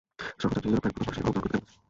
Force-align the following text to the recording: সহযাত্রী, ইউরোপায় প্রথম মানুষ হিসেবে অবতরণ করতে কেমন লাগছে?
সহযাত্রী, 0.41 0.67
ইউরোপায় 0.69 0.93
প্রথম 0.95 1.03
মানুষ 1.05 1.15
হিসেবে 1.15 1.27
অবতরণ 1.29 1.41
করতে 1.43 1.53
কেমন 1.53 1.63
লাগছে? 1.63 1.77